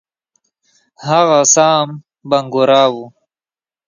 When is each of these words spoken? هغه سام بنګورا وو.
هغه 1.07 1.39
سام 1.53 1.87
بنګورا 2.29 2.83
وو. 2.93 3.05